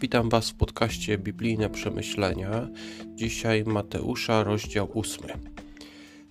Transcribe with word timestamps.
Witam 0.00 0.28
Was 0.28 0.50
w 0.50 0.54
podcaście 0.54 1.18
Biblijne 1.18 1.70
Przemyślenia. 1.70 2.68
Dzisiaj 3.14 3.64
Mateusza, 3.64 4.44
rozdział 4.44 4.88
8. 4.94 5.24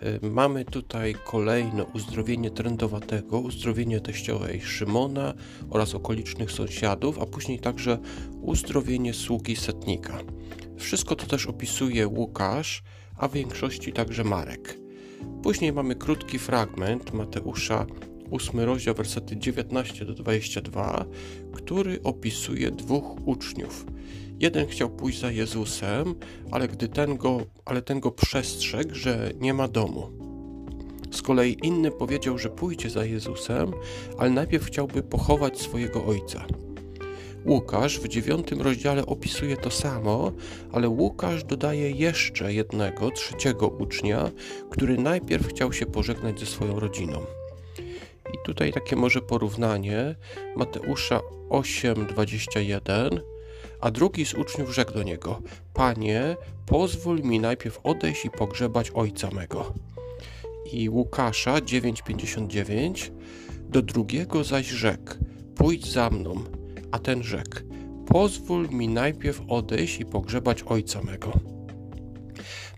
Y, 0.03 0.19
mamy 0.21 0.65
tutaj 0.65 1.15
kolejne 1.25 1.85
uzdrowienie 1.85 2.51
trędowatego, 2.51 3.39
uzdrowienie 3.39 4.01
teściowej 4.01 4.61
Szymona 4.61 5.33
oraz 5.69 5.95
okolicznych 5.95 6.51
sąsiadów, 6.51 7.19
a 7.19 7.25
później 7.25 7.59
także 7.59 7.97
uzdrowienie 8.41 9.13
sługi 9.13 9.55
setnika. 9.55 10.19
Wszystko 10.77 11.15
to 11.15 11.25
też 11.25 11.47
opisuje 11.47 12.07
Łukasz, 12.07 12.83
a 13.17 13.27
w 13.27 13.33
większości 13.33 13.93
także 13.93 14.23
Marek. 14.23 14.79
Później 15.43 15.73
mamy 15.73 15.95
krótki 15.95 16.39
fragment 16.39 17.13
Mateusza 17.13 17.85
8 18.31 18.59
rozdział, 18.59 18.95
versety 18.95 19.37
19 19.37 20.05
do 20.05 20.13
22, 20.13 21.05
który 21.53 22.03
opisuje 22.03 22.71
dwóch 22.71 23.27
uczniów. 23.27 23.85
Jeden 24.39 24.67
chciał 24.67 24.89
pójść 24.89 25.19
za 25.19 25.31
Jezusem, 25.31 26.15
ale 26.51 26.67
gdy 26.67 26.87
ten 26.87 27.17
go, 27.17 27.41
ale 27.65 27.81
ten 27.81 27.99
go 27.99 28.11
przestrzegł, 28.11 28.95
że 28.95 29.31
nie 29.39 29.53
ma 29.53 29.67
domu. 29.67 30.09
Z 31.11 31.21
kolei 31.21 31.57
inny 31.63 31.91
powiedział, 31.91 32.37
że 32.37 32.49
pójdzie 32.49 32.89
za 32.89 33.05
Jezusem, 33.05 33.71
ale 34.17 34.29
najpierw 34.29 34.65
chciałby 34.65 35.03
pochować 35.03 35.59
swojego 35.59 36.05
ojca. 36.05 36.45
Łukasz 37.45 37.99
w 37.99 38.07
dziewiątym 38.07 38.61
rozdziale 38.61 39.05
opisuje 39.05 39.57
to 39.57 39.71
samo, 39.71 40.31
ale 40.71 40.89
Łukasz 40.89 41.43
dodaje 41.43 41.91
jeszcze 41.91 42.53
jednego, 42.53 43.11
trzeciego 43.11 43.67
ucznia, 43.67 44.31
który 44.69 44.97
najpierw 44.97 45.47
chciał 45.47 45.73
się 45.73 45.85
pożegnać 45.85 46.39
ze 46.39 46.45
swoją 46.45 46.79
rodziną. 46.79 47.25
Tutaj 48.43 48.73
takie 48.73 48.95
może 48.95 49.21
porównanie 49.21 50.15
Mateusza 50.55 51.21
8:21, 51.49 53.19
a 53.81 53.91
drugi 53.91 54.25
z 54.25 54.33
uczniów 54.33 54.73
rzekł 54.75 54.93
do 54.93 55.03
niego: 55.03 55.41
Panie, 55.73 56.37
pozwól 56.65 57.21
mi 57.21 57.39
najpierw 57.39 57.79
odejść 57.83 58.25
i 58.25 58.29
pogrzebać 58.29 58.91
ojca 58.91 59.31
mego. 59.31 59.73
I 60.71 60.89
Łukasza 60.89 61.53
9:59, 61.61 63.11
do 63.69 63.81
drugiego 63.81 64.43
zaś 64.43 64.67
rzekł: 64.67 65.13
Pójdź 65.55 65.91
za 65.91 66.09
mną, 66.09 66.35
a 66.91 66.99
ten 66.99 67.23
rzekł: 67.23 67.57
Pozwól 68.05 68.69
mi 68.69 68.87
najpierw 68.87 69.41
odejść 69.47 69.99
i 69.99 70.05
pogrzebać 70.05 70.63
ojca 70.63 71.01
mego. 71.01 71.58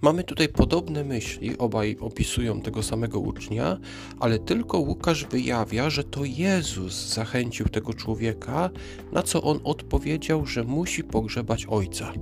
Mamy 0.02 0.24
tutaj 0.24 0.50
podobne 0.50 1.04
myśli, 1.04 1.58
obaj 1.58 1.98
opisują 2.00 2.62
tego 2.62 2.84
samego 2.84 3.20
ucznia, 3.20 3.78
ale 4.20 4.40
tylko 4.40 4.80
Łukasz 4.80 5.26
wyjawia, 5.26 5.90
że 5.90 6.04
to 6.04 6.26
Jezus 6.26 7.14
zachęcił 7.14 7.66
tego 7.66 7.94
człowieka, 7.94 8.70
na 9.12 9.24
co 9.24 9.42
on 9.42 9.60
odpowiedział, 9.64 10.46
że 10.46 10.64
musi 10.64 11.04
pogrzebać 11.04 11.66
ojca. 11.66 12.14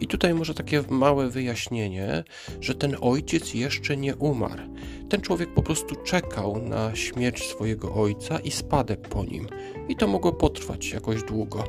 I 0.00 0.06
tutaj 0.06 0.34
może 0.34 0.54
takie 0.54 0.82
małe 0.90 1.30
wyjaśnienie, 1.30 2.24
że 2.60 2.74
ten 2.74 2.96
ojciec 3.00 3.54
jeszcze 3.54 3.96
nie 3.96 4.16
umarł. 4.16 4.62
Ten 5.08 5.20
człowiek 5.20 5.54
po 5.54 5.62
prostu 5.62 5.94
czekał 5.96 6.62
na 6.62 6.96
śmierć 6.96 7.42
swojego 7.42 7.94
ojca 7.94 8.38
i 8.38 8.50
spadek 8.50 9.08
po 9.08 9.24
nim. 9.24 9.46
I 9.88 9.96
to 9.96 10.06
mogło 10.06 10.32
potrwać 10.32 10.90
jakoś 10.90 11.22
długo. 11.22 11.64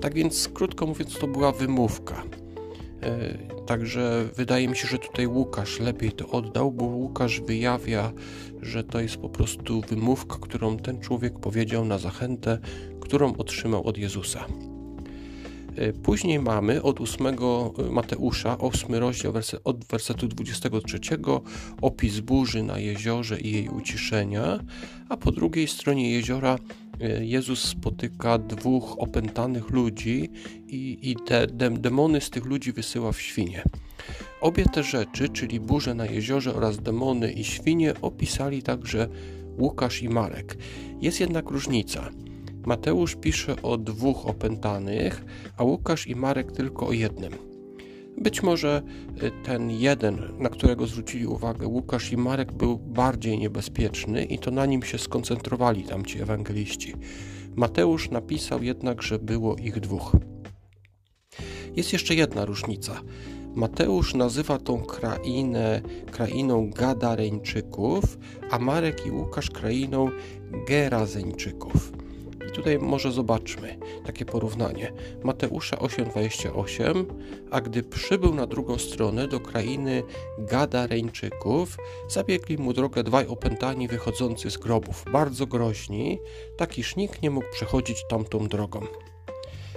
Tak 0.00 0.14
więc, 0.14 0.48
krótko 0.54 0.86
mówiąc, 0.86 1.18
to 1.18 1.26
była 1.26 1.52
wymówka. 1.52 2.22
E, 3.02 3.38
także 3.66 4.28
wydaje 4.36 4.68
mi 4.68 4.76
się, 4.76 4.88
że 4.88 4.98
tutaj 4.98 5.26
Łukasz 5.26 5.80
lepiej 5.80 6.12
to 6.12 6.28
oddał, 6.28 6.72
bo 6.72 6.84
Łukasz 6.84 7.40
wyjawia, 7.40 8.12
że 8.62 8.84
to 8.84 9.00
jest 9.00 9.16
po 9.16 9.28
prostu 9.28 9.80
wymówka, 9.80 10.36
którą 10.40 10.76
ten 10.76 11.00
człowiek 11.00 11.38
powiedział 11.38 11.84
na 11.84 11.98
zachętę, 11.98 12.58
którą 13.00 13.36
otrzymał 13.36 13.86
od 13.86 13.98
Jezusa. 13.98 14.44
E, 15.76 15.92
później 15.92 16.38
mamy 16.38 16.82
od 16.82 17.00
8 17.00 17.26
e, 17.26 17.32
Mateusza, 17.90 18.58
8 18.58 18.94
rozdział 18.94 19.32
od 19.64 19.84
wersetu 19.84 20.28
23, 20.28 20.98
opis 21.82 22.20
burzy 22.20 22.62
na 22.62 22.78
jeziorze 22.78 23.40
i 23.40 23.52
jej 23.52 23.68
uciszenia, 23.68 24.58
a 25.08 25.16
po 25.16 25.32
drugiej 25.32 25.68
stronie 25.68 26.10
jeziora 26.10 26.58
E, 27.00 27.24
Jezus 27.24 27.64
spotyka 27.64 28.38
dwóch 28.38 28.98
opętanych 28.98 29.70
ludzi 29.70 30.30
i, 30.68 30.98
i 31.02 31.16
te 31.16 31.46
demony 31.70 32.20
z 32.20 32.30
tych 32.30 32.44
ludzi 32.44 32.72
wysyła 32.72 33.12
w 33.12 33.20
świnie. 33.20 33.62
Obie 34.40 34.64
te 34.64 34.82
rzeczy, 34.82 35.28
czyli 35.28 35.60
burze 35.60 35.94
na 35.94 36.06
jeziorze 36.06 36.54
oraz 36.54 36.78
demony 36.78 37.32
i 37.32 37.44
świnie, 37.44 37.94
opisali 38.02 38.62
także 38.62 39.08
Łukasz 39.58 40.02
i 40.02 40.08
Marek. 40.08 40.56
Jest 41.00 41.20
jednak 41.20 41.50
różnica. 41.50 42.10
Mateusz 42.66 43.16
pisze 43.16 43.62
o 43.62 43.76
dwóch 43.76 44.26
opętanych, 44.26 45.24
a 45.56 45.64
Łukasz 45.64 46.06
i 46.06 46.16
Marek 46.16 46.52
tylko 46.52 46.86
o 46.86 46.92
jednym. 46.92 47.32
Być 48.18 48.42
może 48.42 48.82
y, 49.22 49.30
ten 49.44 49.70
jeden, 49.70 50.18
na 50.38 50.48
którego 50.48 50.86
zwrócili 50.86 51.26
uwagę 51.26 51.66
Łukasz 51.66 52.12
i 52.12 52.16
Marek, 52.16 52.52
był 52.52 52.78
bardziej 52.78 53.38
niebezpieczny 53.38 54.24
i 54.24 54.38
to 54.38 54.50
na 54.50 54.66
nim 54.66 54.82
się 54.82 54.98
skoncentrowali 54.98 55.82
tamci 55.82 56.22
ewangeliści. 56.22 56.94
Mateusz 57.56 58.10
napisał 58.10 58.62
jednak, 58.62 59.02
że 59.02 59.18
było 59.18 59.56
ich 59.56 59.80
dwóch. 59.80 60.16
Jest 61.76 61.92
jeszcze 61.92 62.14
jedna 62.14 62.44
różnica. 62.44 63.00
Mateusz 63.54 64.14
nazywa 64.14 64.58
tą 64.58 64.82
krainę 64.82 65.80
krainą 66.10 66.70
Gadareńczyków, 66.70 68.18
a 68.50 68.58
Marek 68.58 69.06
i 69.06 69.10
Łukasz 69.10 69.50
krainą 69.50 70.10
Gerazeńczyków. 70.68 71.92
Tutaj 72.60 72.78
może 72.78 73.12
zobaczmy 73.12 73.78
takie 74.06 74.24
porównanie. 74.24 74.92
Mateusza 75.24 75.76
8:28, 75.76 77.04
a 77.50 77.60
gdy 77.60 77.82
przybył 77.82 78.34
na 78.34 78.46
drugą 78.46 78.78
stronę 78.78 79.28
do 79.28 79.40
krainy 79.40 80.02
Gadareńczyków, 80.38 81.76
zabiegli 82.08 82.58
mu 82.58 82.72
drogę 82.72 83.02
dwaj 83.02 83.26
opętani 83.26 83.88
wychodzący 83.88 84.50
z 84.50 84.56
grobów, 84.56 85.04
bardzo 85.12 85.46
groźni, 85.46 86.18
tak 86.56 86.78
iż 86.78 86.96
nikt 86.96 87.22
nie 87.22 87.30
mógł 87.30 87.46
przechodzić 87.52 88.04
tamtą 88.08 88.48
drogą. 88.48 88.80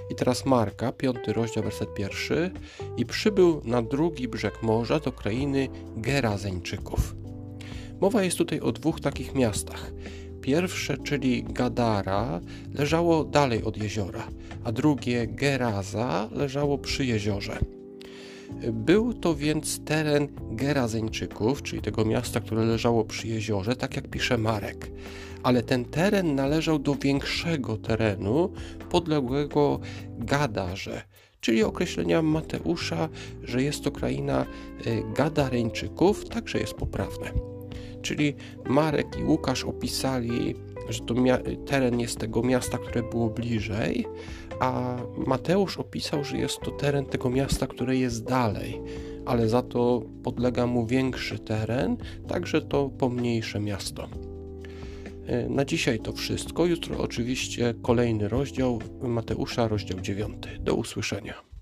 I 0.09 0.15
teraz 0.15 0.45
Marka, 0.45 0.91
piąty 0.91 1.33
rozdział, 1.33 1.63
werset 1.63 1.94
pierwszy. 1.94 2.51
I 2.97 3.05
przybył 3.05 3.61
na 3.63 3.81
drugi 3.81 4.27
brzeg 4.27 4.63
morza 4.63 5.00
do 5.00 5.11
krainy 5.11 5.67
Gerazeńczyków. 5.97 7.15
Mowa 8.01 8.23
jest 8.23 8.38
tutaj 8.38 8.59
o 8.59 8.71
dwóch 8.71 9.00
takich 9.01 9.35
miastach. 9.35 9.91
Pierwsze, 10.44 10.98
czyli 10.98 11.44
Gadara, 11.44 12.42
leżało 12.74 13.24
dalej 13.24 13.64
od 13.64 13.78
jeziora, 13.78 14.28
a 14.64 14.72
drugie, 14.72 15.28
Geraza, 15.28 16.30
leżało 16.31 16.78
przy 16.78 17.06
jeziorze. 17.06 17.59
Był 18.72 19.14
to 19.14 19.36
więc 19.36 19.86
teren 19.86 20.28
Gerazeńczyków, 20.52 21.64
czyli 21.64 21.81
tego 21.81 22.06
miasta, 22.06 22.40
które 22.40 22.66
leżało 22.66 23.06
przy 23.06 23.28
jeziorze, 23.28 23.76
tak 23.76 23.96
jak 23.96 24.08
pisze 24.08 24.38
Marek. 24.38 24.92
Ale 25.44 25.64
ten 25.64 25.86
teren 25.86 26.36
należał 26.36 26.80
do 26.80 26.96
większego 26.96 27.78
terenu 27.78 28.50
podległego 28.90 29.80
Gadarze, 30.18 31.02
czyli 31.42 31.64
określenia 31.64 32.22
Mateusza, 32.22 33.10
że 33.44 33.64
jest 33.64 33.84
to 33.84 33.92
kraina 33.92 34.46
y, 34.88 35.04
Gadareńczyków, 35.16 36.30
także 36.30 36.60
jest 36.60 36.74
poprawne. 36.74 37.53
Czyli 38.03 38.34
Marek 38.66 39.08
i 39.19 39.24
Łukasz 39.24 39.64
opisali, 39.64 40.56
że 40.90 41.00
to 41.00 41.16
teren 41.66 42.00
jest 42.00 42.19
tego 42.19 42.44
miasta, 42.44 42.78
które 42.78 43.03
było 43.03 43.30
bliżej, 43.30 44.06
a 44.59 44.97
Mateusz 45.28 45.78
opisał, 45.78 46.24
że 46.24 46.38
jest 46.38 46.59
to 46.59 46.72
teren 46.72 47.06
tego 47.06 47.30
miasta, 47.30 47.68
które 47.68 47.97
jest 47.97 48.24
dalej, 48.24 48.81
ale 49.25 49.50
za 49.50 49.62
to 49.62 50.02
podlega 50.24 50.68
mu 50.68 50.86
większy 50.86 51.40
teren, 51.40 51.97
także 52.28 52.62
to 52.62 52.90
pomniejsze 52.90 53.59
miasto. 53.59 54.08
E, 55.27 55.50
na 55.50 55.66
dzisiaj 55.66 56.00
to 56.00 56.13
wszystko. 56.13 56.66
Jutro 56.66 56.98
oczywiście 56.98 57.74
kolejny 57.81 58.30
rozdział 58.30 58.80
Mateusza, 59.01 59.68
rozdział 59.68 60.00
9. 60.00 60.36
Do 60.60 60.75
usłyszenia. 60.75 61.52